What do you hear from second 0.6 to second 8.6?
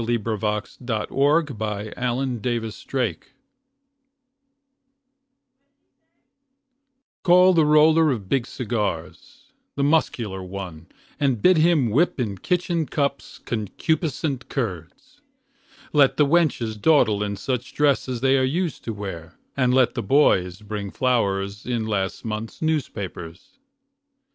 Stevens The Emperor of Ice Cream CALL the roller of big